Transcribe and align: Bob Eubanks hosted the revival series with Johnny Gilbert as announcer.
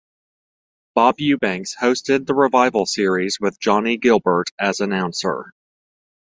Bob 0.95 1.19
Eubanks 1.19 1.75
hosted 1.75 2.25
the 2.25 2.33
revival 2.33 2.87
series 2.87 3.39
with 3.39 3.59
Johnny 3.59 3.97
Gilbert 3.97 4.49
as 4.57 4.79
announcer. 4.79 5.53